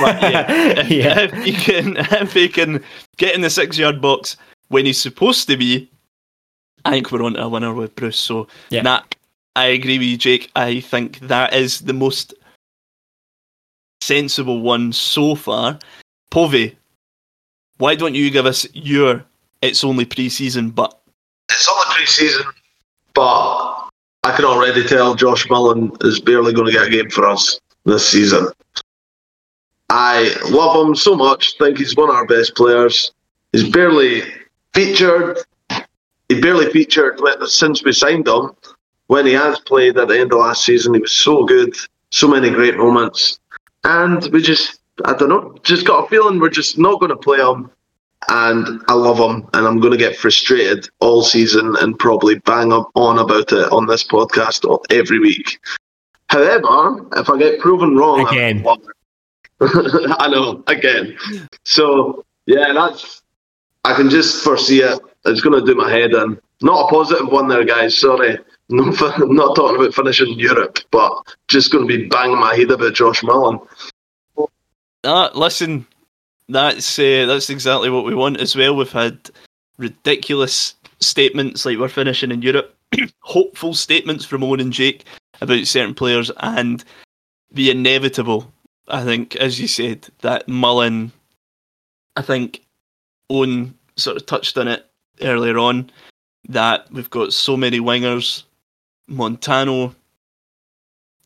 [0.00, 0.46] But yeah,
[0.80, 1.20] if, Yeah.
[1.20, 2.82] if he can if he can
[3.16, 4.36] get in the six yard box
[4.70, 5.88] when he's supposed to be,
[6.84, 8.18] I think we're on to a winner with Bruce.
[8.18, 8.82] So Yeah.
[8.82, 9.02] nah,
[9.56, 10.50] I agree with you, Jake.
[10.54, 12.34] I think that is the most
[14.02, 15.78] sensible one so far.
[16.30, 16.76] Povey,
[17.78, 19.24] why don't you give us your
[19.62, 21.00] it's only pre season but
[21.48, 22.44] It's only pre-season,
[23.14, 23.88] but
[24.24, 27.58] I can already tell Josh Mullen is barely going to get a game for us
[27.86, 28.48] this season.
[29.88, 31.56] I love him so much.
[31.56, 33.12] Think he's one of our best players.
[33.52, 34.22] He's barely
[34.74, 35.38] featured.
[36.28, 38.50] He barely featured since we signed him.
[39.08, 41.74] When he has played at the end of last season, he was so good.
[42.10, 43.40] So many great moments,
[43.84, 47.16] and we just I don't know, just got a feeling we're just not going to
[47.16, 47.70] play him
[48.28, 52.72] and I love him, and I'm going to get frustrated all season and probably bang
[52.72, 55.58] up on about it on this podcast every week.
[56.28, 58.64] However, if I get proven wrong Again.
[59.60, 61.16] I know again.
[61.64, 63.22] So yeah, that's
[63.84, 64.98] I can just foresee it.
[65.24, 66.38] It's going to do my head in.
[66.60, 67.96] Not a positive one there, guys.
[67.96, 68.38] Sorry.
[68.68, 71.12] No, not talking about finishing Europe, but
[71.48, 73.60] just going to be banging my head about Josh Mullen.
[75.04, 75.86] Uh, listen,
[76.48, 78.74] that's uh, that's exactly what we want as well.
[78.74, 79.30] We've had
[79.78, 82.74] ridiculous statements like we're finishing in Europe,
[83.20, 85.04] hopeful statements from Owen and Jake
[85.40, 86.82] about certain players, and
[87.52, 88.52] the inevitable.
[88.88, 91.12] I think, as you said, that Mullen.
[92.16, 92.64] I think
[93.30, 94.86] Owen sort of touched on it
[95.20, 95.90] earlier on
[96.48, 98.44] that we've got so many wingers.
[99.08, 99.94] Montano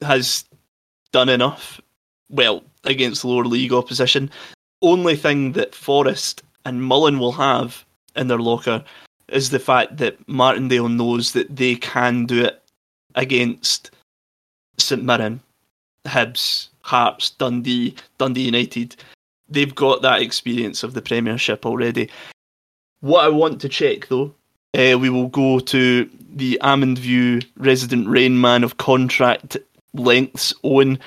[0.03, 0.45] has
[1.12, 1.81] done enough.
[2.28, 4.31] Well, against lower league opposition.
[4.83, 7.85] Only thing that Forrest and Mullen will have
[8.16, 8.85] in their locker
[9.28, 12.62] is the fact that Martindale knows that they can do it
[13.14, 13.91] against
[14.78, 15.41] St Mirren,
[16.07, 18.97] Hibs, Hearts, Dundee, Dundee United.
[19.49, 22.09] They've got that experience of the Premiership already.
[23.01, 24.35] What I want to check though,
[24.76, 29.57] uh, we will go to the Almond View resident rain man of contract
[29.95, 30.99] lengths, Owen.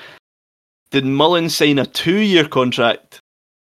[0.90, 3.20] Did Mullen sign a two year contract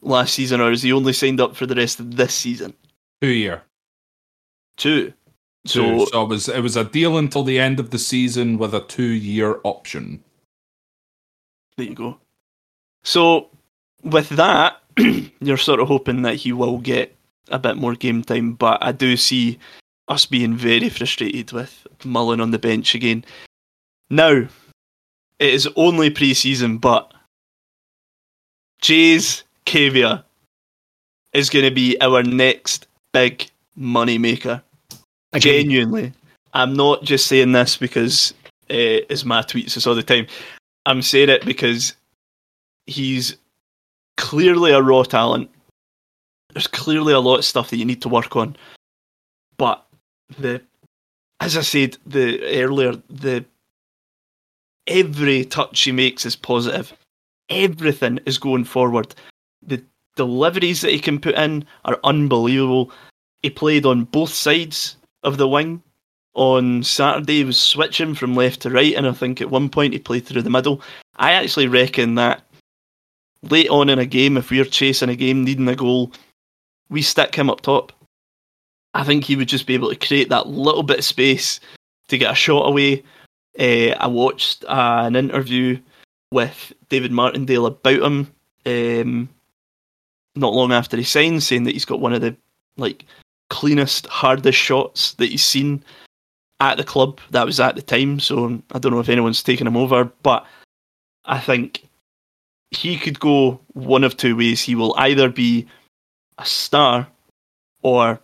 [0.00, 2.74] last season, or is he only signed up for the rest of this season?
[3.20, 3.62] Two year.
[4.76, 5.12] Two.
[5.66, 6.04] Two.
[6.04, 8.74] So, So, it was it was a deal until the end of the season with
[8.74, 10.22] a two year option.
[11.76, 12.18] there you go.
[13.04, 13.48] So,
[14.02, 14.80] with that,
[15.40, 17.16] you're sort of hoping that he will get
[17.48, 19.58] a bit more game time, but I do see
[20.08, 23.24] us being very frustrated with Mullen on the bench again.
[24.10, 24.46] Now,
[25.38, 27.12] it is only pre season, but
[28.82, 30.24] Jaze Kabia
[31.32, 34.62] is going to be our next big money maker.
[35.32, 36.12] Again, Genuinely,
[36.52, 38.34] I'm not just saying this because
[38.70, 40.26] uh, it's my tweets this all the time.
[40.84, 41.94] I'm saying it because
[42.86, 43.36] he's
[44.16, 45.48] clearly a raw talent.
[46.52, 48.56] There's clearly a lot of stuff that you need to work on,
[49.56, 49.86] but
[50.38, 50.62] the,
[51.40, 53.44] as I said the earlier, the
[54.86, 56.92] every touch he makes is positive.
[57.48, 59.14] Everything is going forward.
[59.62, 59.82] The
[60.16, 62.92] deliveries that he can put in are unbelievable.
[63.42, 65.82] He played on both sides of the wing
[66.34, 67.38] on Saturday.
[67.38, 70.26] He was switching from left to right, and I think at one point he played
[70.26, 70.80] through the middle.
[71.16, 72.42] I actually reckon that
[73.42, 76.12] late on in a game, if we're chasing a game, needing a goal,
[76.88, 77.92] we stick him up top.
[78.94, 81.60] I think he would just be able to create that little bit of space
[82.08, 83.02] to get a shot away.
[83.58, 85.78] Uh, I watched uh, an interview
[86.30, 88.32] with David Martindale about him
[88.66, 89.28] um,
[90.34, 92.36] not long after he signed, saying that he's got one of the
[92.76, 93.04] like
[93.50, 95.84] cleanest, hardest shots that he's seen
[96.60, 97.20] at the club.
[97.30, 100.46] That was at the time, so I don't know if anyone's taken him over, but
[101.24, 101.86] I think
[102.70, 104.62] he could go one of two ways.
[104.62, 105.66] He will either be
[106.38, 107.06] a star
[107.82, 108.18] or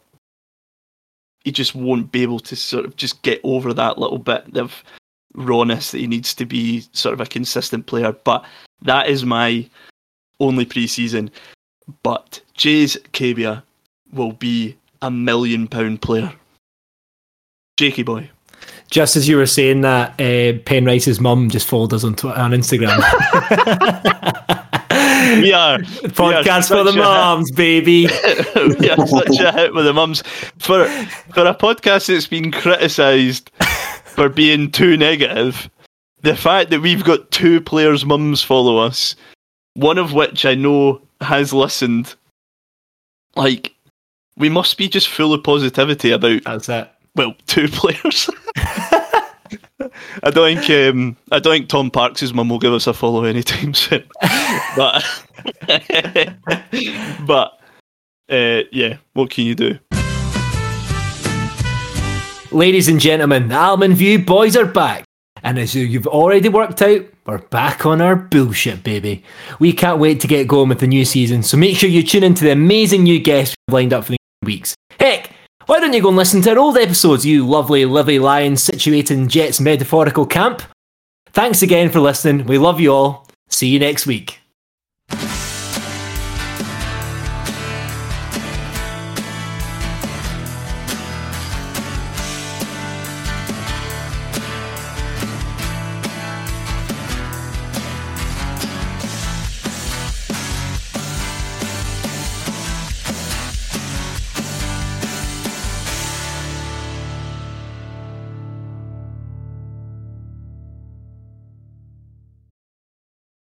[1.44, 4.82] he just won't be able to sort of just get over that little bit of
[5.34, 8.12] rawness that he needs to be sort of a consistent player.
[8.24, 8.44] But
[8.82, 9.68] that is my
[10.40, 11.30] only preseason.
[12.02, 13.62] But Jaze Kabia
[14.12, 16.32] will be a million pound player.
[17.78, 18.28] Jakey boy.
[18.90, 22.50] just as you were saying that, uh, Penrice's mum just followed us on Twitter, on
[22.50, 22.98] Instagram.
[25.42, 28.06] We are Podcast for the moms, baby.
[28.80, 30.22] we are such a hit with the mums.
[30.58, 30.88] For
[31.34, 33.50] for a podcast that's been criticised
[34.04, 35.68] for being too negative,
[36.22, 39.16] the fact that we've got two players' mums follow us,
[39.74, 42.14] one of which I know has listened,
[43.36, 43.74] like
[44.38, 46.88] we must be just full of positivity about That's it.
[47.16, 48.30] well, two players.
[50.22, 53.24] I don't think um, I don't think Tom Parkes' mum will give us a follow
[53.24, 54.04] anytime soon.
[54.76, 55.04] but
[57.26, 57.60] but
[58.30, 59.78] uh, yeah, what can you do?
[62.50, 65.04] Ladies and gentlemen, the Almond View boys are back.
[65.42, 69.22] And as you've already worked out, we're back on our bullshit, baby.
[69.60, 72.24] We can't wait to get going with the new season, so make sure you tune
[72.24, 74.74] into the amazing new guests we've lined up for the weeks.
[75.68, 79.18] Why don't you go and listen to our old episodes, you lovely Livy Lions situated
[79.18, 80.62] in Jet's metaphorical camp?
[81.32, 82.46] Thanks again for listening.
[82.46, 83.26] We love you all.
[83.50, 84.38] See you next week.